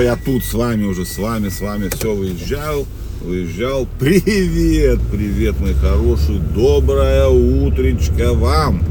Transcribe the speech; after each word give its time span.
я 0.00 0.16
тут 0.16 0.44
с 0.44 0.54
вами 0.54 0.84
уже, 0.84 1.04
с 1.04 1.18
вами, 1.18 1.48
с 1.48 1.60
вами, 1.60 1.88
все, 1.88 2.14
выезжал, 2.14 2.86
выезжал. 3.22 3.86
Привет, 3.98 5.00
привет, 5.10 5.58
мои 5.60 5.74
хорошие, 5.74 6.38
доброе 6.54 7.26
утречко 7.28 8.32
вам. 8.32 8.82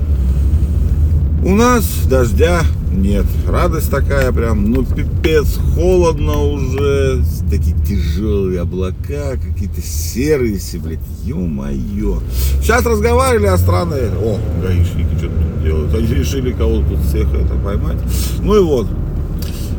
У 1.44 1.55
нас 1.55 1.86
дождя 2.09 2.62
нет. 2.91 3.26
Радость 3.48 3.90
такая 3.90 4.32
прям, 4.32 4.72
ну 4.72 4.84
пипец, 4.84 5.58
холодно 5.76 6.41
уже. 6.41 7.24
Такие 7.50 7.76
тяжелые 7.86 8.62
облака, 8.62 9.36
какие-то 9.36 9.81
серые 9.81 10.58
все, 10.58 10.80
блядь, 10.80 11.00
ё-моё. 11.23 12.22
Сейчас 12.62 12.86
разговаривали 12.86 13.48
о 13.48 13.58
странной... 13.58 14.09
О, 14.09 14.39
гаишники 14.62 15.17
что-то 15.17 15.36
тут 15.36 15.64
делают. 15.64 15.95
Они 15.95 16.08
решили 16.08 16.52
кого-то 16.52 16.89
тут 16.89 17.00
всех 17.05 17.34
это 17.34 17.53
поймать. 17.64 17.98
Ну 18.42 18.55
и 18.58 18.59
вот. 18.59 18.88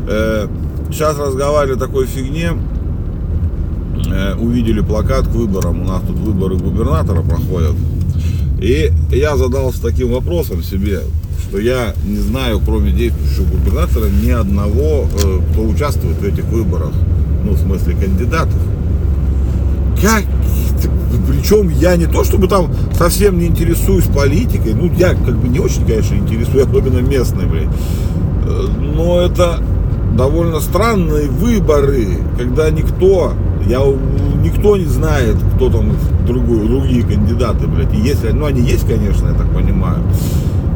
Э, 0.09 0.49
сейчас 0.91 1.19
разговаривали 1.19 1.77
о 1.77 1.81
такой 1.81 2.07
фигне. 2.07 2.53
Э, 4.11 4.35
увидели 4.37 4.81
плакат 4.81 5.27
к 5.27 5.31
выборам. 5.31 5.83
У 5.83 5.85
нас 5.85 6.03
тут 6.07 6.17
выборы 6.17 6.57
губернатора 6.57 7.23
проходят. 7.23 7.75
И 8.61 8.91
я 9.13 9.37
задался 9.37 9.83
таким 9.83 10.13
вопросом 10.13 10.63
себе 10.63 11.01
что 11.49 11.59
я 11.59 11.95
не 12.05 12.19
знаю, 12.19 12.61
кроме 12.65 12.93
действующего 12.93 13.45
губернатора, 13.45 14.07
ни 14.23 14.31
одного, 14.31 15.07
э, 15.25 15.41
кто 15.51 15.63
участвует 15.63 16.19
в 16.19 16.25
этих 16.25 16.45
выборах. 16.45 16.93
Ну, 17.45 17.53
в 17.53 17.59
смысле, 17.59 17.95
кандидатов. 17.95 18.61
Как? 20.03 20.25
Причем 21.27 21.71
я 21.71 21.97
не 21.97 22.07
то, 22.07 22.23
чтобы 22.25 22.49
там 22.49 22.71
совсем 22.93 23.39
не 23.39 23.47
интересуюсь 23.47 24.05
политикой. 24.05 24.75
Ну, 24.75 24.93
я 24.93 25.15
как 25.15 25.37
бы 25.37 25.49
не 25.49 25.59
очень, 25.59 25.87
конечно, 25.87 26.17
интересуюсь, 26.17 26.67
особенно 26.67 26.99
местной, 26.99 27.47
блядь. 27.47 27.69
Э, 28.45 28.67
но 28.97 29.21
это 29.21 29.63
довольно 30.17 30.61
странные 30.61 31.29
выборы, 31.29 32.07
когда 32.37 32.71
никто, 32.71 33.33
я, 33.67 33.81
никто 34.43 34.77
не 34.77 34.87
знает, 34.87 35.37
кто 35.55 35.71
там 35.71 35.93
другой, 36.27 36.67
другие 36.67 37.03
кандидаты, 37.03 37.67
блядь. 37.67 37.93
Если, 37.95 38.31
ну, 38.31 38.47
они 38.47 38.63
есть, 38.63 38.87
конечно, 38.87 39.29
я 39.29 39.35
так 39.35 39.49
понимаю. 39.55 40.03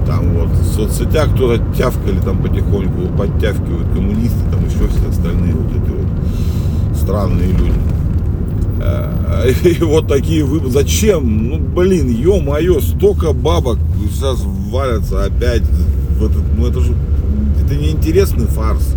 Там 0.07 0.35
вот 0.35 0.49
в 0.49 0.75
соцсетях 0.75 1.31
кто-то 1.35 1.63
тявкали 1.77 2.19
там 2.25 2.43
потихоньку, 2.43 3.17
подтявкивают 3.17 3.89
коммунисты, 3.95 4.39
там 4.51 4.65
еще 4.65 4.89
все 4.89 5.09
остальные 5.09 5.55
вот 5.55 5.71
эти 5.71 5.91
вот 5.91 6.97
странные 6.97 7.53
люди. 7.53 7.73
Э, 8.81 9.53
и 9.65 9.83
вот 9.83 10.09
такие 10.09 10.45
выборы. 10.45 10.71
Зачем? 10.71 11.49
Ну, 11.49 11.59
блин, 11.59 12.09
ё-моё, 12.09 12.81
столько 12.81 13.33
бабок 13.33 13.79
сейчас 14.11 14.43
валятся 14.71 15.25
опять. 15.25 15.63
В 15.63 16.25
этот, 16.25 16.43
ну, 16.57 16.67
это 16.67 16.81
же 16.81 16.95
это 17.65 17.75
не 17.77 17.91
интересный 17.91 18.47
фарс. 18.47 18.95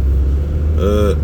Э, 0.78 1.16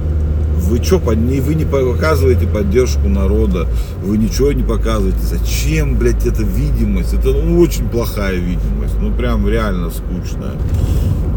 вы 0.62 0.84
что, 0.84 1.00
вы 1.00 1.16
не 1.16 1.66
показываете 1.66 2.48
поддержку 2.48 3.08
народа, 3.08 3.68
вы 4.04 4.18
ничего 4.18 4.52
не 4.54 4.64
показываете. 4.64 5.20
Зачем, 5.20 5.98
блядь, 5.98 6.26
эта 6.26 6.44
видимость? 6.44 7.14
Это 7.14 7.30
ну, 7.30 7.60
очень 7.60 7.90
плохая 7.90 8.36
видимость, 8.36 8.96
ну 9.00 9.12
прям 9.12 9.48
реально 9.48 9.90
скучная. 9.90 10.54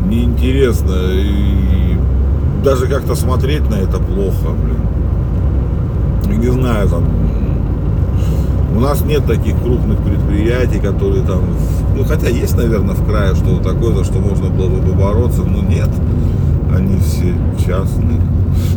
Неинтересно. 0.08 0.94
И 1.14 1.96
даже 2.62 2.86
как-то 2.86 3.14
смотреть 3.14 3.68
на 3.70 3.76
это 3.76 3.98
плохо, 3.98 4.50
блин. 4.52 6.40
Не 6.40 6.50
знаю, 6.52 6.88
там, 6.88 7.04
у 8.76 8.80
нас 8.80 9.02
нет 9.02 9.24
таких 9.26 9.56
крупных 9.62 9.98
предприятий, 10.02 10.78
которые 10.78 11.24
там, 11.24 11.42
ну 11.96 12.04
хотя 12.04 12.28
есть, 12.28 12.56
наверное, 12.56 12.94
в 12.94 13.06
крае 13.06 13.34
что-то 13.34 13.72
такое, 13.72 13.94
за 13.94 14.04
что 14.04 14.18
можно 14.18 14.48
было 14.48 14.68
бы 14.68 14.92
побороться, 14.92 15.42
но 15.42 15.62
нет. 15.62 15.88
Они 16.72 16.98
все 17.00 17.34
частные. 17.64 18.20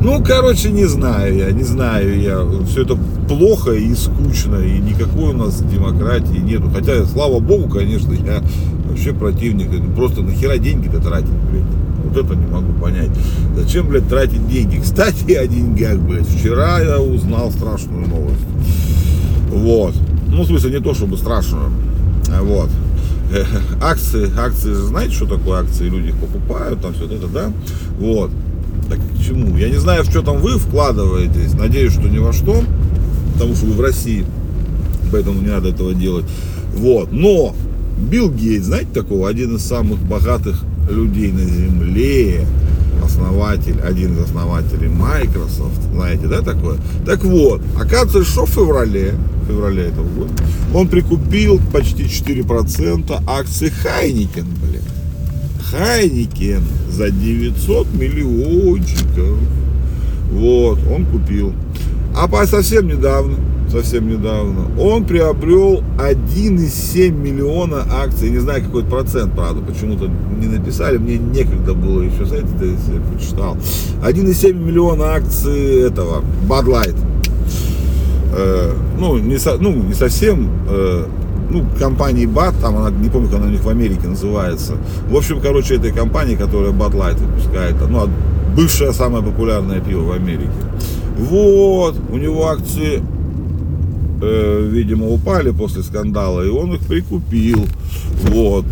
Ну, 0.01 0.23
короче, 0.23 0.71
не 0.71 0.85
знаю 0.85 1.35
я, 1.35 1.51
не 1.51 1.63
знаю 1.63 2.19
я. 2.19 2.43
Все 2.65 2.83
это 2.83 2.97
плохо 3.27 3.71
и 3.71 3.93
скучно, 3.95 4.57
и 4.57 4.79
никакой 4.79 5.33
у 5.33 5.37
нас 5.37 5.61
демократии 5.61 6.37
нету. 6.37 6.69
Хотя, 6.73 7.05
слава 7.05 7.39
богу, 7.39 7.69
конечно, 7.69 8.13
я 8.13 8.41
вообще 8.87 9.13
противник. 9.13 9.69
Просто 9.95 10.21
нахера 10.21 10.57
деньги-то 10.57 11.01
тратить, 11.01 11.29
блядь? 11.29 11.63
Вот 12.05 12.25
это 12.25 12.35
не 12.35 12.45
могу 12.47 12.73
понять. 12.73 13.09
Зачем, 13.55 13.87
блядь, 13.87 14.07
тратить 14.07 14.47
деньги? 14.47 14.79
Кстати, 14.79 15.31
о 15.33 15.47
деньгах, 15.47 15.97
блядь. 15.99 16.27
Вчера 16.27 16.79
я 16.79 16.99
узнал 16.99 17.51
страшную 17.51 18.07
новость. 18.07 18.45
Вот. 19.51 19.93
Ну, 20.27 20.43
в 20.43 20.47
смысле, 20.47 20.71
не 20.71 20.79
то, 20.79 20.93
чтобы 20.93 21.17
страшную. 21.17 21.71
Вот. 22.41 22.69
Акции, 23.81 24.29
акции, 24.37 24.73
знаете, 24.73 25.13
что 25.13 25.25
такое 25.25 25.61
акции? 25.61 25.89
Люди 25.89 26.09
их 26.09 26.17
покупают, 26.17 26.81
там 26.81 26.93
все 26.93 27.05
это, 27.05 27.27
да? 27.27 27.51
Вот. 27.99 28.31
Так 28.89 28.99
к 28.99 29.23
чему? 29.23 29.57
Я 29.57 29.69
не 29.69 29.77
знаю, 29.77 30.03
в 30.03 30.09
что 30.09 30.21
там 30.21 30.37
вы 30.37 30.57
вкладываетесь. 30.57 31.53
Надеюсь, 31.53 31.93
что 31.93 32.07
ни 32.07 32.19
во 32.19 32.31
что. 32.31 32.63
Потому 33.33 33.55
что 33.55 33.65
вы 33.65 33.73
в 33.73 33.81
России. 33.81 34.25
Поэтому 35.11 35.41
не 35.41 35.47
надо 35.47 35.69
этого 35.69 35.93
делать. 35.93 36.25
Вот. 36.75 37.11
Но 37.11 37.53
Билл 37.97 38.31
Гейтс, 38.31 38.65
знаете 38.65 38.89
такого? 38.93 39.27
Один 39.27 39.55
из 39.55 39.63
самых 39.63 39.99
богатых 39.99 40.63
людей 40.89 41.31
на 41.31 41.43
Земле. 41.43 42.45
Основатель, 43.03 43.79
один 43.81 44.17
из 44.17 44.23
основателей 44.23 44.89
Microsoft. 44.89 45.81
Знаете, 45.93 46.27
да, 46.27 46.41
такое? 46.41 46.77
Так 47.05 47.23
вот, 47.23 47.61
оказывается, 47.79 48.23
что 48.23 48.45
в 48.45 48.49
феврале, 48.49 49.15
феврале 49.47 49.87
этого 49.87 50.07
года, 50.07 50.33
он 50.73 50.87
прикупил 50.87 51.59
почти 51.71 52.03
4% 52.03 53.23
акций 53.27 53.69
Heineken, 53.69 54.47
блин. 54.61 54.81
Heineken 55.71 56.63
за 56.89 57.09
900 57.11 57.93
миллиончиков. 57.93 59.37
Вот, 60.31 60.79
он 60.91 61.05
купил. 61.05 61.53
А 62.15 62.27
по 62.27 62.45
совсем 62.47 62.87
недавно, 62.87 63.37
совсем 63.69 64.07
недавно, 64.07 64.67
он 64.79 65.05
приобрел 65.05 65.83
1,7 65.97 67.11
миллиона 67.11 67.85
акций. 67.91 68.29
Не 68.29 68.39
знаю, 68.39 68.63
какой 68.63 68.83
процент, 68.83 69.33
правда, 69.33 69.61
почему-то 69.61 70.09
не 70.39 70.47
написали. 70.47 70.97
Мне 70.97 71.17
некогда 71.17 71.73
было 71.73 72.01
еще, 72.01 72.25
знаете, 72.25 72.47
я 72.61 73.01
почитал. 73.13 73.57
1,7 74.03 74.53
миллиона 74.53 75.15
акций 75.15 75.81
этого, 75.81 76.23
Bud 76.47 76.65
Light. 76.65 76.95
Э, 78.35 78.73
ну, 78.99 79.17
не, 79.17 79.37
со, 79.37 79.57
ну, 79.57 79.73
не 79.73 79.93
совсем 79.93 80.49
э, 80.69 81.05
ну, 81.49 81.65
компании 81.79 82.27
BAT, 82.27 82.55
там 82.61 82.77
она, 82.77 82.91
не 82.91 83.09
помню, 83.09 83.29
как 83.29 83.39
она 83.39 83.47
у 83.47 83.51
них 83.51 83.63
в 83.63 83.69
Америке 83.69 84.07
называется. 84.07 84.77
В 85.09 85.15
общем, 85.15 85.39
короче, 85.41 85.75
этой 85.75 85.91
компании, 85.91 86.35
которая 86.35 86.71
Bud 86.71 86.93
Light 86.93 87.17
выпускает, 87.17 87.75
ну, 87.89 88.09
бывшая 88.55 88.91
самая 88.91 89.21
популярная 89.21 89.79
пиво 89.79 90.03
в 90.03 90.11
Америке. 90.11 90.51
Вот, 91.17 91.95
у 92.11 92.17
него 92.17 92.47
акции, 92.47 93.01
э, 94.21 94.69
видимо, 94.69 95.07
упали 95.07 95.51
после 95.51 95.83
скандала, 95.83 96.45
и 96.45 96.49
он 96.49 96.73
их 96.75 96.81
прикупил. 96.81 97.65
Вот. 98.29 98.65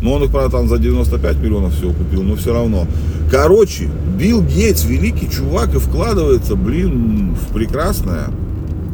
Но 0.00 0.14
он 0.14 0.24
их, 0.24 0.30
правда, 0.30 0.58
там 0.58 0.68
за 0.68 0.78
95 0.78 1.36
миллионов 1.38 1.74
всего 1.74 1.92
купил, 1.92 2.22
но 2.22 2.36
все 2.36 2.52
равно. 2.52 2.86
Короче, 3.30 3.88
Билл 4.18 4.42
Гейтс, 4.42 4.84
великий 4.84 5.28
чувак, 5.30 5.74
и 5.74 5.78
вкладывается, 5.78 6.54
блин, 6.54 7.34
в 7.34 7.52
прекрасное, 7.52 8.28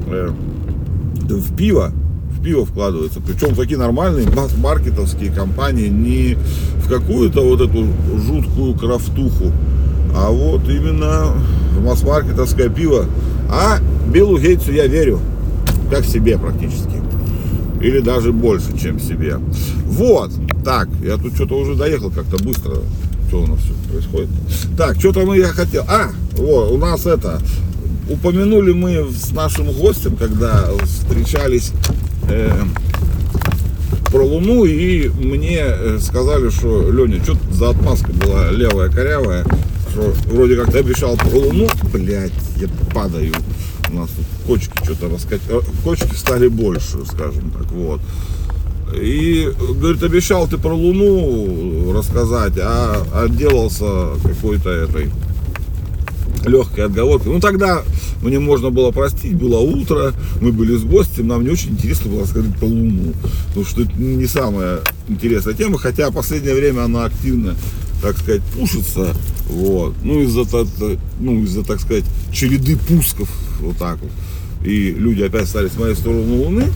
э, 0.07 0.31
в 1.29 1.57
пиво 1.57 1.93
пиво 2.45 2.67
вкладывается. 2.67 3.21
Причем 3.21 3.57
такие 3.57 3.79
нормальные 3.79 4.29
маркетовские 4.59 5.33
компании, 5.33 5.89
не 5.89 6.37
в 6.85 6.89
какую-то 6.89 7.41
вот 7.41 7.61
эту 7.61 7.87
жуткую 8.19 8.75
крафтуху, 8.75 9.51
а 10.15 10.31
вот 10.31 10.69
именно 10.69 11.33
в 11.73 11.85
масс-маркетовское 11.85 12.69
пиво. 12.69 13.07
А 13.51 13.79
Биллу 14.13 14.39
Гейтсу 14.39 14.73
я 14.73 14.87
верю, 14.87 15.21
как 15.91 16.05
себе 16.05 16.39
практически. 16.39 17.03
Или 17.81 18.01
даже 18.01 18.33
больше, 18.33 18.79
чем 18.79 18.99
себе. 18.99 19.39
Вот. 19.87 20.31
Так, 20.65 20.89
я 21.03 21.17
тут 21.17 21.35
что-то 21.35 21.59
уже 21.59 21.75
доехал 21.75 22.11
как-то 22.11 22.43
быстро. 22.43 22.77
Что 23.29 23.43
у 23.43 23.47
нас 23.47 23.59
все 23.61 23.75
происходит? 23.91 24.31
Так, 24.77 24.99
что-то 24.99 25.27
мы 25.27 25.39
я 25.39 25.49
хотел. 25.49 25.85
А, 25.89 26.11
вот, 26.37 26.73
у 26.73 26.79
нас 26.79 27.07
это. 27.07 27.41
Упомянули 28.09 28.73
мы 28.73 29.07
с 29.11 29.33
нашим 29.33 29.73
гостем, 29.73 30.17
когда 30.17 30.69
встречались 30.85 31.73
э, 32.29 32.51
про 34.11 34.23
Луну, 34.23 34.65
и 34.65 35.09
мне 35.09 35.61
э, 35.61 35.99
сказали, 36.01 36.51
что 36.51 36.91
Леня, 36.91 37.23
что 37.23 37.37
за 37.51 37.71
отмазка 37.71 38.13
была 38.13 38.51
левая 38.51 38.91
корявая, 38.91 39.45
что 39.91 40.15
вроде 40.27 40.57
как 40.57 40.71
ты 40.71 40.79
обещал 40.79 41.17
про 41.17 41.37
Луну, 41.37 41.69
блядь, 41.93 42.33
я 42.61 42.69
падаю. 42.93 43.33
У 43.95 44.01
нас 44.01 44.11
тут 44.11 44.25
кочки 44.47 44.73
что-то 44.85 45.09
раскать, 45.09 45.41
э, 45.49 45.61
кочки 45.85 46.15
стали 46.15 46.49
больше, 46.49 47.05
скажем 47.07 47.51
так, 47.51 47.71
вот. 47.71 48.01
И, 48.93 49.51
говорит, 49.81 50.03
обещал 50.03 50.49
ты 50.49 50.59
про 50.59 50.75
Луну 50.75 51.93
рассказать, 51.93 52.55
а 52.59 53.07
отделался 53.25 54.11
какой-то 54.23 54.71
этой 54.71 55.11
легкой 56.45 56.87
отговоркой. 56.87 57.33
Ну 57.33 57.41
тогда 57.41 57.83
мне 58.21 58.39
можно 58.39 58.71
было 58.71 58.91
простить, 58.91 59.35
было 59.35 59.59
утро, 59.59 60.13
мы 60.41 60.53
были 60.53 60.77
с 60.77 60.83
гостем, 60.83 61.29
нам 61.29 61.45
не 61.45 61.51
очень 61.51 61.71
интересно 61.71 62.11
было 62.11 62.25
сказать 62.25 62.55
про 62.59 62.67
Луну, 62.67 63.15
потому 63.49 63.65
что 63.65 63.83
это 63.83 63.93
не 63.97 64.27
самая 64.27 64.81
интересная 65.09 65.55
тема, 65.55 65.79
хотя 65.79 66.11
в 66.11 66.15
последнее 66.15 66.55
время 66.55 66.83
она 66.83 67.05
активно 67.05 67.55
так 68.05 68.19
сказать, 68.19 68.43
пушится, 68.55 69.17
вот, 69.49 69.95
ну, 70.03 70.21
из-за, 70.21 70.45
ну, 71.21 71.43
из-за, 71.43 71.65
так 71.65 71.81
сказать, 71.81 72.05
череды 72.31 72.77
пусков, 72.77 73.31
вот 73.61 73.77
так 73.79 73.99
вот, 74.01 74.11
и 74.65 74.91
люди 74.93 75.23
опять 75.23 75.49
стали 75.49 75.69
смотреть 75.69 75.99
в 75.99 76.01
сторону 76.01 76.37
Луны, 76.43 76.67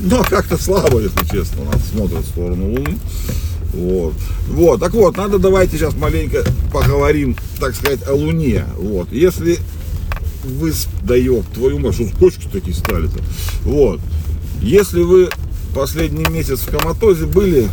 но 0.00 0.22
как-то 0.24 0.56
слабо, 0.56 1.00
если 1.00 1.24
честно, 1.24 1.64
нас 1.64 1.82
смотрят 1.88 2.24
в 2.24 2.28
сторону 2.28 2.70
Луны, 2.70 2.98
вот. 3.74 4.14
Вот, 4.48 4.80
так 4.80 4.92
вот, 4.94 5.16
надо 5.16 5.38
давайте 5.38 5.76
сейчас 5.76 5.94
маленько 5.94 6.44
поговорим, 6.72 7.36
так 7.58 7.74
сказать, 7.74 8.06
о 8.06 8.14
Луне. 8.14 8.64
Вот. 8.76 9.10
Если 9.10 9.58
вы, 10.44 10.72
да 11.02 11.14
твою 11.54 11.78
мать, 11.78 11.94
что 11.94 12.06
кочки 12.18 12.46
такие 12.52 12.74
стали-то? 12.74 13.18
Вот. 13.64 14.00
Если 14.60 15.00
вы 15.02 15.28
последний 15.74 16.24
месяц 16.30 16.60
в 16.60 16.70
коматозе 16.70 17.26
были, 17.26 17.68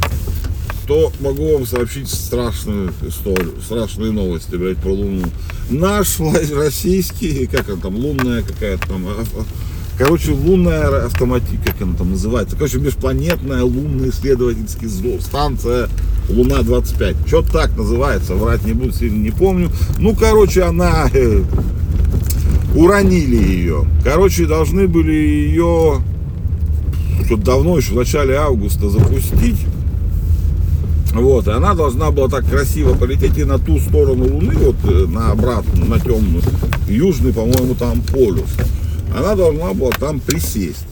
то 0.87 1.11
могу 1.19 1.53
вам 1.53 1.65
сообщить 1.65 2.09
страшную 2.09 2.93
историю, 3.07 3.53
страшные 3.63 4.11
новости, 4.11 4.55
блядь, 4.55 4.77
про 4.77 4.91
Луну. 4.91 5.23
Наш 5.69 6.19
российский, 6.53 7.47
как 7.47 7.69
он 7.69 7.79
там, 7.79 7.95
лунная 7.95 8.41
какая-то 8.41 8.87
там, 8.87 9.05
а, 9.07 9.23
а, 9.35 9.43
короче, 9.97 10.31
лунная 10.31 11.05
автоматика, 11.05 11.71
как 11.71 11.81
она 11.81 11.95
там 11.95 12.11
называется, 12.11 12.55
короче, 12.55 12.79
межпланетная 12.79 13.63
лунная 13.63 14.09
исследовательская 14.09 14.89
станция 15.19 15.89
Луна-25. 16.29 17.27
Что-то 17.27 17.51
так 17.51 17.77
называется, 17.77 18.35
врать 18.35 18.65
не 18.65 18.73
буду, 18.73 18.91
сильно 18.91 19.21
не 19.21 19.31
помню. 19.31 19.69
Ну, 19.97 20.15
короче, 20.15 20.63
она 20.63 21.09
э, 21.13 21.43
уронили 22.75 23.35
ее. 23.35 23.85
Короче, 24.03 24.45
должны 24.45 24.87
были 24.87 25.13
ее 25.13 26.01
что-то 27.25 27.43
давно, 27.43 27.77
еще 27.77 27.93
в 27.93 27.95
начале 27.95 28.35
августа 28.35 28.89
запустить. 28.89 29.57
Вот, 31.13 31.47
и 31.47 31.51
она 31.51 31.73
должна 31.73 32.09
была 32.11 32.29
так 32.29 32.49
красиво 32.49 32.93
полететь 32.93 33.37
и 33.37 33.43
на 33.43 33.59
ту 33.59 33.79
сторону 33.79 34.33
Луны, 34.33 34.55
вот 34.57 34.75
э, 34.85 35.05
на 35.07 35.31
обратную, 35.31 35.85
на 35.85 35.99
темную, 35.99 36.41
южный, 36.87 37.33
по-моему, 37.33 37.75
там 37.75 38.01
полюс. 38.01 38.49
Она 39.13 39.35
должна 39.35 39.73
была 39.73 39.91
там 39.91 40.21
присесть. 40.21 40.85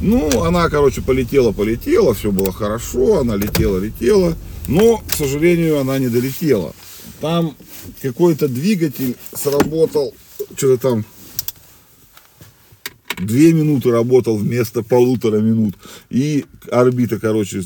Ну, 0.00 0.42
она, 0.44 0.68
короче, 0.68 1.00
полетела, 1.00 1.52
полетела, 1.52 2.12
все 2.12 2.30
было 2.30 2.52
хорошо, 2.52 3.20
она 3.20 3.36
летела, 3.36 3.78
летела, 3.78 4.36
но, 4.68 4.98
к 4.98 5.12
сожалению, 5.14 5.80
она 5.80 5.98
не 5.98 6.08
долетела. 6.08 6.74
Там 7.22 7.56
какой-то 8.02 8.48
двигатель 8.48 9.16
сработал, 9.32 10.14
что-то 10.56 10.90
там 10.90 11.04
две 13.18 13.52
минуты 13.52 13.90
работал 13.90 14.36
вместо 14.36 14.82
полутора 14.82 15.38
минут. 15.38 15.74
И 16.10 16.44
орбита, 16.70 17.18
короче, 17.18 17.62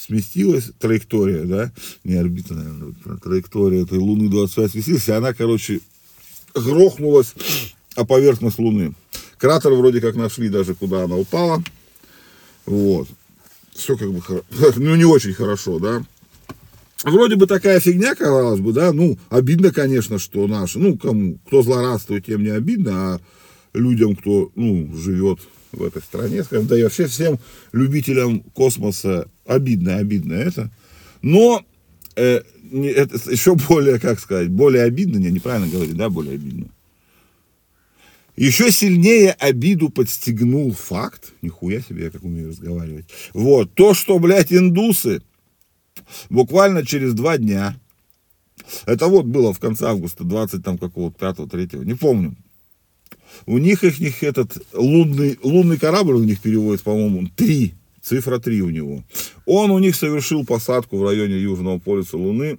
сместилась, 0.00 0.70
траектория, 0.78 1.44
да, 1.44 1.72
не 2.04 2.14
орбита, 2.14 2.54
наверное, 2.54 2.94
траектория 3.22 3.82
этой 3.82 3.98
Луны 3.98 4.28
25 4.28 4.70
сместилась, 4.70 5.08
и 5.08 5.12
она, 5.12 5.34
короче, 5.34 5.80
грохнулась 6.54 7.34
о 7.96 8.04
поверхность 8.04 8.58
Луны. 8.58 8.94
Кратер 9.38 9.72
вроде 9.72 10.00
как 10.00 10.16
нашли 10.16 10.48
даже, 10.48 10.74
куда 10.74 11.04
она 11.04 11.16
упала. 11.16 11.62
Вот. 12.66 13.08
Все 13.74 13.96
как 13.96 14.12
бы, 14.12 14.22
ну, 14.76 14.96
не 14.96 15.04
очень 15.04 15.32
хорошо, 15.32 15.78
да. 15.78 16.02
Вроде 17.04 17.36
бы 17.36 17.46
такая 17.46 17.80
фигня, 17.80 18.14
казалось 18.14 18.60
бы, 18.60 18.72
да, 18.72 18.92
ну, 18.92 19.18
обидно, 19.30 19.72
конечно, 19.72 20.18
что 20.18 20.46
наши, 20.46 20.78
ну, 20.78 20.98
кому, 20.98 21.38
кто 21.46 21.62
злорадствует, 21.62 22.26
тем 22.26 22.42
не 22.42 22.50
обидно, 22.50 23.14
а 23.14 23.20
людям, 23.72 24.16
кто, 24.16 24.50
ну, 24.54 24.94
живет 24.94 25.40
в 25.72 25.82
этой 25.82 26.02
стране, 26.02 26.44
скажем, 26.44 26.66
да 26.66 26.78
и 26.78 26.82
вообще 26.82 27.06
всем 27.06 27.38
любителям 27.72 28.40
космоса 28.40 29.28
обидно, 29.50 29.96
обидно 29.96 30.34
это. 30.34 30.70
Но 31.22 31.64
э, 32.16 32.42
это 32.72 33.30
еще 33.30 33.54
более, 33.56 33.98
как 33.98 34.20
сказать, 34.20 34.48
более 34.48 34.84
обидно, 34.84 35.18
не, 35.18 35.30
неправильно 35.30 35.68
говорить, 35.68 35.96
да, 35.96 36.08
более 36.08 36.34
обидно. 36.34 36.68
Еще 38.36 38.70
сильнее 38.70 39.32
обиду 39.32 39.90
подстегнул 39.90 40.72
факт, 40.72 41.32
нихуя 41.42 41.80
себе, 41.80 42.04
я 42.04 42.10
как 42.10 42.24
умею 42.24 42.50
разговаривать, 42.50 43.06
вот, 43.34 43.74
то, 43.74 43.92
что, 43.92 44.18
блядь, 44.18 44.52
индусы 44.52 45.22
буквально 46.30 46.86
через 46.86 47.12
два 47.12 47.36
дня, 47.36 47.76
это 48.86 49.08
вот 49.08 49.26
было 49.26 49.52
в 49.52 49.58
конце 49.58 49.86
августа, 49.86 50.24
20 50.24 50.64
там 50.64 50.78
какого-то, 50.78 51.18
5 51.34 51.50
3 51.50 51.80
не 51.84 51.94
помню, 51.94 52.34
у 53.46 53.58
них 53.58 53.84
их 53.84 53.98
них 53.98 54.22
этот 54.22 54.56
лунный, 54.72 55.38
лунный 55.42 55.76
корабль 55.76 56.14
у 56.14 56.24
них 56.24 56.40
переводится, 56.40 56.84
по-моему, 56.84 57.28
три, 57.36 57.74
цифра 58.02 58.38
три 58.38 58.62
у 58.62 58.70
него. 58.70 59.02
Он 59.46 59.70
у 59.70 59.78
них 59.78 59.96
совершил 59.96 60.44
посадку 60.44 60.98
в 60.98 61.04
районе 61.04 61.38
Южного 61.38 61.78
полюса 61.78 62.16
Луны 62.16 62.58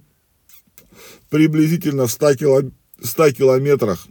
приблизительно 1.30 2.06
в 2.06 2.12
100, 2.12 2.34
кило, 2.34 2.62
100 3.02 3.32
километрах 3.32 4.06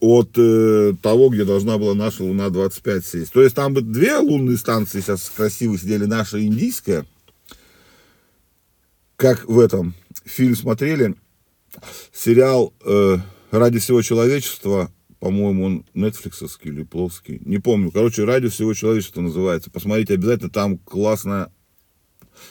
от 0.00 0.30
э, 0.36 0.92
того, 1.02 1.30
где 1.30 1.44
должна 1.44 1.78
была 1.78 1.94
наша 1.94 2.22
Луна-25 2.24 3.04
сесть. 3.04 3.32
То 3.32 3.42
есть 3.42 3.54
там 3.54 3.74
бы 3.74 3.80
две 3.80 4.16
лунные 4.18 4.56
станции 4.56 5.00
сейчас 5.00 5.30
красиво 5.34 5.78
сидели, 5.78 6.04
наша 6.04 6.44
индийская. 6.44 7.06
Как 9.16 9.44
в 9.46 9.58
этом 9.58 9.94
фильм 10.24 10.56
смотрели, 10.56 11.14
сериал 12.12 12.72
э, 12.84 13.16
«Ради 13.50 13.78
всего 13.78 14.02
человечества» 14.02 14.90
по-моему, 15.20 15.64
он 15.64 15.86
нетфликсовский 15.94 16.70
или 16.70 16.82
плоский, 16.82 17.40
не 17.44 17.58
помню. 17.58 17.90
Короче, 17.90 18.24
«Ради 18.24 18.48
всего 18.48 18.74
человечества» 18.74 19.20
называется. 19.20 19.70
Посмотрите 19.70 20.14
обязательно, 20.14 20.50
там 20.50 20.78
классное 20.78 21.50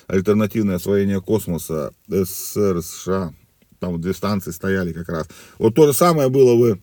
альтернативное 0.07 0.75
освоение 0.75 1.21
космоса 1.21 1.94
СССР, 2.07 2.81
США. 2.81 3.33
Там 3.80 4.00
две 4.00 4.13
станции 4.13 4.51
стояли 4.51 4.94
как 4.94 5.10
раз. 5.10 5.27
Вот 5.57 5.75
то 5.75 5.88
же 5.88 5.94
самое 5.94 6.30
было 6.30 6.57
бы, 6.57 6.81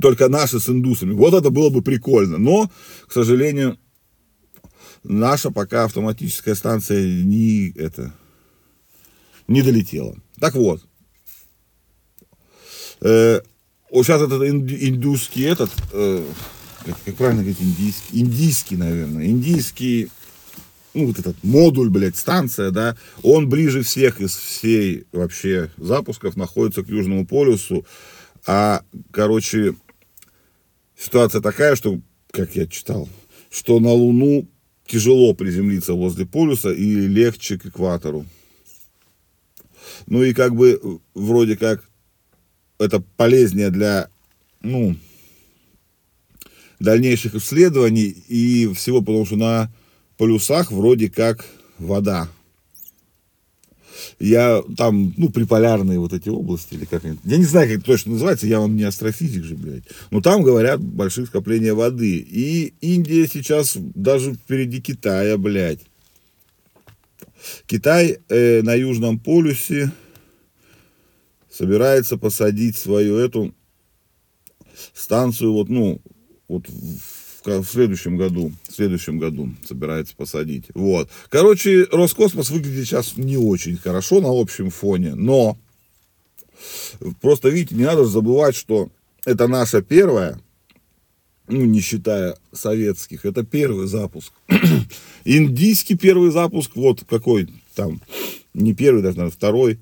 только 0.00 0.28
наши 0.28 0.60
с 0.60 0.68
индусами. 0.68 1.12
Вот 1.12 1.34
это 1.34 1.50
было 1.50 1.70
бы 1.70 1.82
прикольно. 1.82 2.38
Но, 2.38 2.70
к 3.06 3.12
сожалению, 3.12 3.78
наша 5.02 5.50
пока 5.50 5.84
автоматическая 5.84 6.54
станция 6.54 7.22
не, 7.24 7.70
это, 7.70 8.14
не 9.48 9.62
долетела. 9.62 10.16
Так 10.38 10.54
вот, 10.54 10.82
э, 13.00 13.40
вот 13.94 14.06
сейчас 14.06 14.22
этот 14.22 14.42
индусский 14.42 15.44
этот, 15.44 15.70
э, 15.92 16.24
как, 16.84 17.14
правильно 17.14 17.42
говорить, 17.42 17.62
индийский, 17.62 18.20
индийский, 18.20 18.76
наверное, 18.76 19.26
индийский, 19.26 20.10
ну, 20.94 21.06
вот 21.06 21.20
этот 21.20 21.36
модуль, 21.44 21.90
блядь, 21.90 22.16
станция, 22.16 22.72
да, 22.72 22.96
он 23.22 23.48
ближе 23.48 23.82
всех 23.82 24.20
из 24.20 24.34
всей 24.34 25.04
вообще 25.12 25.70
запусков 25.76 26.36
находится 26.36 26.82
к 26.82 26.88
Южному 26.88 27.24
полюсу, 27.24 27.86
а, 28.46 28.82
короче, 29.12 29.76
ситуация 30.98 31.40
такая, 31.40 31.76
что, 31.76 32.00
как 32.32 32.56
я 32.56 32.66
читал, 32.66 33.08
что 33.48 33.78
на 33.78 33.92
Луну 33.92 34.48
тяжело 34.88 35.34
приземлиться 35.34 35.92
возле 35.92 36.26
полюса 36.26 36.72
и 36.72 37.06
легче 37.06 37.60
к 37.60 37.66
экватору. 37.66 38.26
Ну 40.06 40.24
и 40.24 40.34
как 40.34 40.56
бы 40.56 41.00
вроде 41.14 41.56
как 41.56 41.84
это 42.78 43.00
полезнее 43.16 43.70
для, 43.70 44.08
ну, 44.62 44.96
дальнейших 46.80 47.34
исследований 47.34 48.16
и 48.28 48.72
всего, 48.74 49.00
потому 49.00 49.26
что 49.26 49.36
на 49.36 49.72
полюсах 50.16 50.70
вроде 50.70 51.10
как 51.10 51.44
вода. 51.78 52.28
Я 54.18 54.62
там, 54.76 55.14
ну, 55.16 55.28
приполярные 55.28 55.98
вот 55.98 56.12
эти 56.12 56.28
области, 56.28 56.74
или 56.74 56.84
как 56.84 57.04
я 57.04 57.36
не 57.36 57.44
знаю, 57.44 57.68
как 57.68 57.78
это 57.78 57.86
точно 57.86 58.12
называется, 58.12 58.46
я 58.46 58.60
вам 58.60 58.76
не 58.76 58.84
астрофизик 58.84 59.44
же, 59.44 59.54
блядь. 59.54 59.84
Но 60.10 60.20
там, 60.20 60.42
говорят, 60.42 60.80
большие 60.80 61.26
скопления 61.26 61.74
воды. 61.74 62.18
И 62.18 62.74
Индия 62.80 63.26
сейчас 63.26 63.76
даже 63.76 64.34
впереди 64.34 64.80
Китая, 64.80 65.36
блядь. 65.38 65.80
Китай 67.66 68.18
э, 68.28 68.62
на 68.62 68.74
Южном 68.74 69.18
полюсе, 69.18 69.92
собирается 71.56 72.16
посадить 72.16 72.76
свою 72.76 73.16
эту 73.16 73.54
станцию, 74.92 75.52
вот, 75.52 75.68
ну, 75.68 76.00
вот 76.48 76.68
в, 76.68 77.46
в 77.46 77.64
следующем 77.64 78.16
году, 78.16 78.52
в 78.68 78.74
следующем 78.74 79.18
году 79.18 79.52
собирается 79.66 80.16
посадить. 80.16 80.66
Вот. 80.74 81.08
Короче, 81.28 81.86
Роскосмос 81.92 82.50
выглядит 82.50 82.86
сейчас 82.86 83.16
не 83.16 83.36
очень 83.36 83.76
хорошо 83.76 84.20
на 84.20 84.28
общем 84.30 84.70
фоне, 84.70 85.14
но 85.14 85.56
просто, 87.20 87.50
видите, 87.50 87.76
не 87.76 87.84
надо 87.84 88.04
забывать, 88.04 88.56
что 88.56 88.90
это 89.24 89.46
наша 89.46 89.80
первая, 89.80 90.40
ну, 91.46 91.64
не 91.66 91.80
считая 91.80 92.36
советских, 92.52 93.24
это 93.24 93.44
первый 93.44 93.86
запуск. 93.86 94.32
Индийский 95.24 95.96
первый 95.96 96.32
запуск, 96.32 96.72
вот 96.74 97.04
какой 97.08 97.48
там, 97.76 98.00
не 98.54 98.74
первый 98.74 99.02
даже, 99.02 99.18
наверное, 99.18 99.36
второй, 99.36 99.78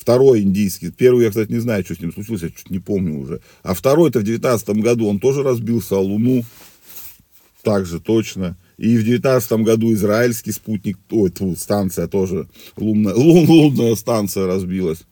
Второй 0.00 0.40
индийский, 0.40 0.90
первый 0.90 1.24
я, 1.24 1.28
кстати, 1.28 1.52
не 1.52 1.58
знаю, 1.58 1.84
что 1.84 1.94
с 1.94 2.00
ним 2.00 2.10
случилось, 2.10 2.40
я 2.40 2.48
чуть 2.48 2.70
не 2.70 2.78
помню 2.78 3.18
уже. 3.18 3.42
А 3.62 3.74
второй-то 3.74 4.20
в 4.20 4.22
девятнадцатом 4.22 4.80
году 4.80 5.06
он 5.06 5.20
тоже 5.20 5.42
разбился 5.42 5.96
о 5.96 6.00
Луну, 6.00 6.42
так 7.62 7.84
же 7.84 8.00
точно. 8.00 8.56
И 8.78 8.96
в 8.96 9.04
2019 9.04 9.52
году 9.60 9.92
израильский 9.92 10.52
спутник, 10.52 10.96
ой, 11.10 11.30
тьфу, 11.30 11.54
станция 11.54 12.08
тоже, 12.08 12.48
лунная, 12.78 13.12
лун, 13.14 13.46
лунная 13.46 13.94
станция 13.94 14.46
разбилась. 14.46 15.02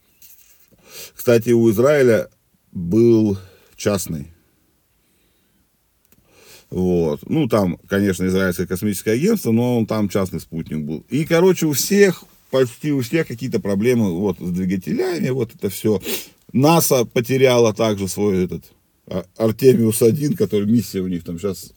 Кстати, 1.14 1.50
у 1.50 1.71
Израиля 1.71 2.30
был 2.73 3.37
частный. 3.76 4.28
Вот. 6.71 7.28
Ну, 7.28 7.47
там, 7.47 7.76
конечно, 7.88 8.25
израильское 8.25 8.66
космическое 8.66 9.12
агентство, 9.12 9.52
но 9.52 9.76
он 9.76 9.85
там 9.85 10.09
частный 10.09 10.40
спутник 10.40 10.78
был. 10.78 11.04
И, 11.11 11.26
короче, 11.26 11.66
у 11.66 11.73
всех, 11.73 12.25
почти 12.50 12.92
у 12.92 13.00
всех 13.02 13.26
какие-то 13.26 13.60
проблемы 13.60 14.12
вот 14.12 14.38
с 14.38 14.50
двигателями, 14.50 15.28
вот 15.30 15.54
это 15.54 15.68
все. 15.68 16.00
НАСА 16.52 17.04
потеряла 17.04 17.74
также 17.74 18.08
свой 18.08 18.44
этот 18.44 18.64
а, 19.06 19.24
Артемиус-1, 19.36 20.36
который 20.36 20.66
миссия 20.66 21.00
у 21.00 21.08
них 21.08 21.24
там 21.24 21.38
сейчас 21.38 21.72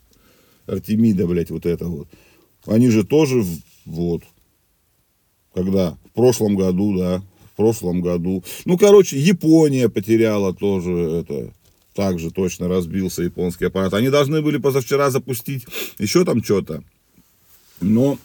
Артемида, 0.66 1.28
блядь, 1.28 1.52
вот 1.52 1.66
это 1.66 1.86
вот. 1.86 2.08
Они 2.66 2.90
же 2.90 3.04
тоже, 3.04 3.44
вот, 3.86 4.24
когда, 5.54 5.98
в 6.06 6.12
прошлом 6.12 6.56
году, 6.56 6.98
да, 6.98 7.24
в 7.54 7.56
прошлом 7.58 8.02
году. 8.02 8.44
Ну, 8.66 8.78
короче, 8.78 9.18
Япония 9.18 9.90
потеряла 9.90 10.54
тоже 10.54 10.92
это, 10.92 11.54
также 11.94 12.32
точно 12.32 12.68
разбился 12.68 13.24
японский 13.24 13.66
аппарат. 13.66 13.94
Они 13.94 14.10
должны 14.10 14.42
были 14.42 14.58
позавчера 14.58 15.10
запустить 15.10 15.66
еще 16.00 16.24
там 16.24 16.44
что-то, 16.44 16.84
но 17.82 18.18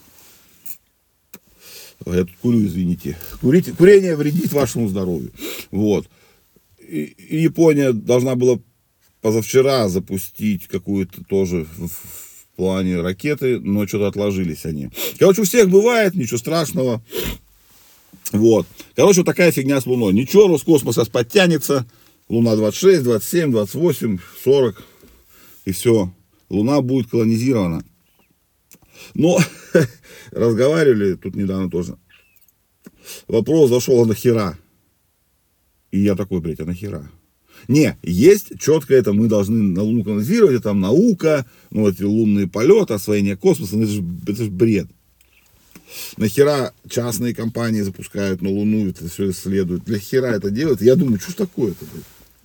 я 2.05 2.25
тут 2.25 2.37
курю, 2.43 2.67
извините. 2.67 3.17
Курить, 3.41 3.75
курение 3.77 4.17
вредит 4.17 4.53
вашему 4.53 4.89
здоровью. 4.89 5.33
Вот. 5.71 6.07
И, 6.79 7.05
и 7.05 7.43
Япония 7.43 7.93
должна 7.93 8.35
была 8.35 8.59
позавчера 9.21 9.89
запустить 9.89 10.69
какую-то 10.69 11.25
тоже 11.25 11.67
в, 11.77 11.89
в 11.89 12.47
плане 12.57 13.01
ракеты, 13.01 13.59
но 13.59 13.87
что-то 13.87 14.09
отложились 14.09 14.65
они. 14.67 14.91
Короче, 15.19 15.43
у 15.43 15.45
всех 15.45 15.69
бывает, 15.69 16.15
ничего 16.15 16.39
страшного. 16.39 17.03
Вот. 18.33 18.67
Короче, 18.95 19.21
вот 19.21 19.27
такая 19.27 19.53
фигня 19.53 19.81
с 19.81 19.87
Луной. 19.87 20.13
Ничего, 20.13 20.49
Роскосмос 20.49 20.95
сейчас 20.95 21.09
подтянется. 21.09 21.87
Луна 22.29 22.57
26, 22.57 23.03
27, 23.05 23.53
28, 23.53 24.19
40. 24.45 24.85
И 25.65 25.73
все. 25.73 26.13
Луна 26.49 26.81
будет 26.81 27.11
колонизирована. 27.11 27.85
Но 29.15 29.39
разговаривали 30.37 31.15
тут 31.15 31.35
недавно 31.35 31.71
тоже. 31.71 31.97
Вопрос 33.29 33.71
зашел, 33.71 34.03
а 34.03 34.07
нахера? 34.07 34.59
И 35.91 36.01
я 36.01 36.15
такой, 36.15 36.41
блядь, 36.41 36.61
а 36.61 36.65
нахера? 36.65 37.11
Не, 37.69 37.97
есть 38.03 38.59
четко 38.61 38.95
это, 38.95 39.13
мы 39.13 39.29
должны 39.29 39.63
на 39.63 39.83
Луну 39.83 40.05
колонизировать, 40.05 40.57
это 40.57 40.65
там 40.65 40.81
наука, 40.81 41.47
ну, 41.71 41.89
эти 41.89 42.03
лунные 42.03 42.47
полеты, 42.47 42.95
освоение 42.95 43.37
космоса, 43.37 43.77
ну, 43.77 43.85
это 43.85 43.93
же, 43.93 44.05
это 44.27 44.45
же 44.45 44.51
бред. 44.51 44.89
Нахера 46.17 46.75
частные 46.89 47.35
компании 47.35 47.81
запускают 47.81 48.43
на 48.43 48.51
Луну, 48.51 48.89
это 48.89 49.09
все 49.09 49.31
исследуют, 49.31 49.85
для 49.85 49.99
хера 49.99 50.33
это 50.33 50.51
делают, 50.51 50.83
я 50.83 50.97
думаю, 50.97 51.19
что 51.19 51.33
ж 51.33 51.35
такое-то, 51.35 51.87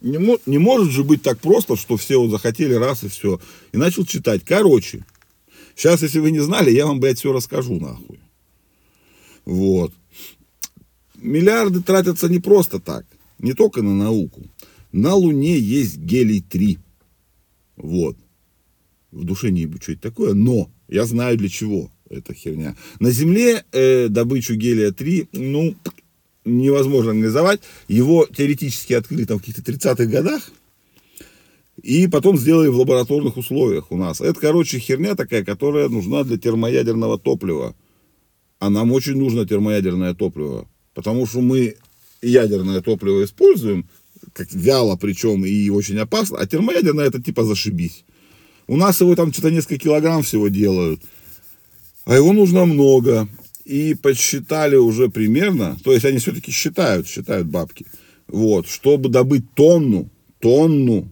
не, 0.01 0.39
не 0.45 0.57
может 0.57 0.91
же 0.91 1.03
быть 1.03 1.21
так 1.21 1.39
просто, 1.39 1.75
что 1.75 1.97
все 1.97 2.19
вот 2.19 2.31
захотели 2.31 2.73
раз 2.73 3.03
и 3.03 3.07
все. 3.07 3.39
И 3.71 3.77
начал 3.77 4.03
читать. 4.03 4.41
Короче, 4.43 5.05
сейчас, 5.75 6.01
если 6.01 6.19
вы 6.19 6.31
не 6.31 6.39
знали, 6.39 6.71
я 6.71 6.85
вам, 6.85 6.99
блядь, 6.99 7.19
все 7.19 7.31
расскажу 7.31 7.79
нахуй. 7.79 8.19
Вот. 9.45 9.93
Миллиарды 11.15 11.81
тратятся 11.81 12.29
не 12.29 12.39
просто 12.39 12.79
так, 12.79 13.05
не 13.39 13.53
только 13.53 13.81
на 13.81 13.95
науку. 13.95 14.41
На 14.91 15.13
Луне 15.13 15.57
есть 15.57 15.97
гелий-3. 15.97 16.77
Вот. 17.77 18.17
В 19.11 19.23
душе 19.23 19.51
не 19.51 19.61
ебу, 19.61 19.77
что 19.81 19.91
это 19.93 20.01
такое, 20.01 20.33
но 20.33 20.69
я 20.87 21.05
знаю 21.05 21.37
для 21.37 21.49
чего 21.49 21.91
эта 22.09 22.33
херня. 22.33 22.75
На 22.99 23.11
Земле 23.11 23.63
э, 23.71 24.07
добычу 24.09 24.55
гелия-3, 24.55 25.29
ну, 25.33 25.75
невозможно 26.45 27.11
организовать. 27.11 27.61
Его 27.87 28.25
теоретически 28.25 28.93
открыли 28.93 29.25
там 29.25 29.37
в 29.37 29.41
каких-то 29.41 29.69
30-х 29.71 30.05
годах. 30.05 30.51
И 31.81 32.07
потом 32.07 32.37
сделали 32.37 32.67
в 32.67 32.77
лабораторных 32.77 33.37
условиях 33.37 33.91
у 33.91 33.97
нас. 33.97 34.21
Это, 34.21 34.39
короче, 34.39 34.77
херня 34.77 35.15
такая, 35.15 35.43
которая 35.43 35.89
нужна 35.89 36.23
для 36.23 36.37
термоядерного 36.37 37.17
топлива. 37.17 37.75
А 38.59 38.69
нам 38.69 38.91
очень 38.91 39.17
нужно 39.17 39.47
термоядерное 39.47 40.13
топливо. 40.13 40.67
Потому 40.93 41.25
что 41.25 41.41
мы 41.41 41.75
ядерное 42.21 42.81
топливо 42.81 43.23
используем, 43.23 43.89
как 44.33 44.53
вяло 44.53 44.95
причем 44.95 45.43
и 45.43 45.69
очень 45.69 45.97
опасно, 45.97 46.37
а 46.37 46.45
термоядерное 46.45 47.07
это 47.07 47.19
типа 47.19 47.43
зашибись. 47.43 48.05
У 48.67 48.77
нас 48.77 49.01
его 49.01 49.15
там 49.15 49.33
что-то 49.33 49.49
несколько 49.49 49.79
килограмм 49.79 50.21
всего 50.21 50.49
делают, 50.49 51.01
а 52.05 52.15
его 52.15 52.31
нужно 52.31 52.65
много. 52.65 53.27
И 53.65 53.93
подсчитали 53.95 54.75
уже 54.75 55.09
примерно, 55.09 55.77
то 55.83 55.93
есть 55.93 56.03
они 56.03 56.17
все-таки 56.17 56.51
считают, 56.51 57.07
считают 57.07 57.47
бабки, 57.47 57.85
вот, 58.27 58.67
чтобы 58.67 59.07
добыть 59.07 59.53
тонну, 59.53 60.09
тонну 60.39 61.09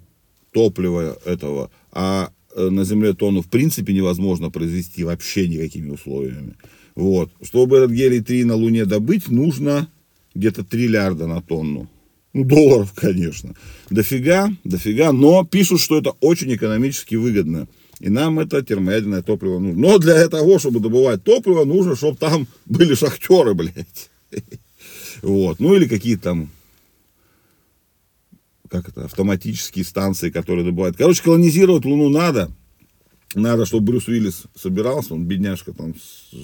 топлива 0.60 1.18
этого, 1.24 1.72
а 1.94 2.32
э, 2.54 2.70
на 2.70 2.84
Земле 2.84 3.14
тонну 3.14 3.42
в 3.42 3.48
принципе 3.48 3.94
невозможно 3.94 4.50
произвести 4.50 5.06
вообще 5.06 5.48
никакими 5.48 5.92
условиями. 5.92 6.56
Вот. 6.96 7.30
Чтобы 7.42 7.78
этот 7.78 7.92
гелий-3 7.92 8.44
на 8.44 8.56
Луне 8.56 8.84
добыть, 8.84 9.30
нужно 9.30 9.88
где-то 10.36 10.66
триллиарда 10.66 11.28
на 11.28 11.42
тонну. 11.42 11.88
Ну, 12.34 12.44
долларов, 12.44 12.92
конечно. 12.94 13.56
Дофига, 13.90 14.50
дофига, 14.66 15.14
но 15.14 15.46
пишут, 15.46 15.80
что 15.80 15.98
это 15.98 16.12
очень 16.20 16.54
экономически 16.54 17.16
выгодно. 17.16 17.70
И 18.02 18.10
нам 18.10 18.38
это 18.40 18.62
термоядерное 18.62 19.22
топливо 19.22 19.60
нужно. 19.60 19.82
Но 19.82 19.98
для 19.98 20.28
того, 20.28 20.60
чтобы 20.60 20.82
добывать 20.82 21.24
топливо, 21.24 21.64
нужно, 21.64 21.96
чтобы 21.96 22.18
там 22.18 22.48
были 22.66 22.96
шахтеры, 22.96 23.54
блядь. 23.60 24.10
Вот. 25.22 25.62
Ну 25.62 25.74
или 25.74 25.88
какие-то 25.88 26.24
там 26.24 26.50
как 28.70 28.88
это, 28.90 29.06
автоматические 29.06 29.84
станции, 29.84 30.30
которые 30.30 30.66
добывают. 30.66 30.98
Короче, 30.98 31.24
колонизировать 31.24 31.86
Луну 31.86 32.10
надо. 32.10 32.52
Надо, 33.36 33.66
чтобы 33.66 33.86
Брюс 33.86 34.08
Уиллис 34.08 34.44
собирался, 34.56 35.14
он 35.14 35.26
бедняжка 35.26 35.72
там 35.72 35.94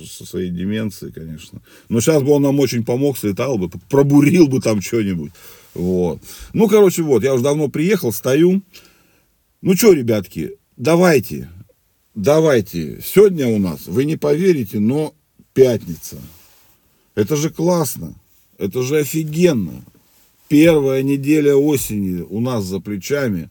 со 0.08 0.26
своей 0.26 0.52
деменцией, 0.52 1.12
конечно. 1.12 1.62
Но 1.90 2.00
сейчас 2.00 2.22
бы 2.22 2.32
он 2.32 2.44
нам 2.44 2.60
очень 2.60 2.86
помог, 2.86 3.18
слетал 3.18 3.58
бы, 3.58 3.70
пробурил 3.90 4.48
бы 4.48 4.62
там 4.62 4.82
что-нибудь. 4.82 5.32
Вот. 5.74 6.22
Ну, 6.54 6.68
короче, 6.68 7.02
вот, 7.02 7.24
я 7.24 7.34
уже 7.34 7.44
давно 7.44 7.70
приехал, 7.70 8.12
стою. 8.12 8.62
Ну, 9.62 9.76
что, 9.76 9.94
ребятки, 9.94 10.58
давайте, 10.78 11.50
давайте. 12.14 13.02
Сегодня 13.04 13.48
у 13.48 13.58
нас, 13.58 13.88
вы 13.88 14.06
не 14.06 14.16
поверите, 14.16 14.80
но 14.80 15.16
пятница. 15.54 16.18
Это 17.16 17.36
же 17.36 17.50
классно. 17.50 18.14
Это 18.60 18.84
же 18.84 19.00
офигенно. 19.00 19.84
Первая 20.48 21.02
неделя 21.04 21.56
осени 21.56 22.22
у 22.22 22.40
нас 22.40 22.66
за 22.66 22.80
плечами. 22.80 23.50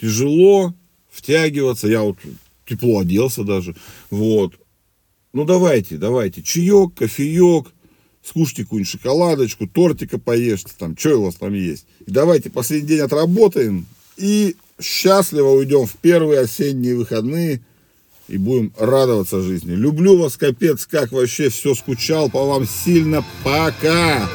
Тяжело 0.00 0.74
втягиваться. 1.10 1.88
Я 1.88 2.02
вот 2.02 2.18
тепло 2.66 3.00
оделся 3.00 3.44
даже. 3.44 3.76
Вот. 4.10 4.54
Ну 5.32 5.44
давайте, 5.44 5.96
давайте. 5.96 6.42
Чаек, 6.42 6.94
кофеек 6.94 7.72
скушайте 8.22 8.64
какую-нибудь 8.64 8.90
шоколадочку, 8.90 9.66
тортика 9.66 10.18
поешьте, 10.18 10.72
там, 10.78 10.96
что 10.96 11.16
у 11.16 11.24
вас 11.24 11.36
там 11.36 11.54
есть. 11.54 11.86
И 12.06 12.10
давайте 12.10 12.50
последний 12.50 12.88
день 12.88 13.00
отработаем 13.00 13.86
и 14.16 14.56
счастливо 14.80 15.48
уйдем 15.48 15.86
в 15.86 15.96
первые 15.96 16.40
осенние 16.40 16.96
выходные 16.96 17.62
и 18.28 18.38
будем 18.38 18.72
радоваться 18.78 19.40
жизни. 19.40 19.72
Люблю 19.72 20.18
вас, 20.18 20.36
капец, 20.36 20.86
как 20.86 21.12
вообще 21.12 21.48
все 21.48 21.74
скучал 21.74 22.30
по 22.30 22.44
вам 22.46 22.66
сильно. 22.66 23.24
Пока! 23.42 24.28